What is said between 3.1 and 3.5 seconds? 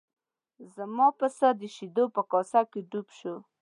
شو.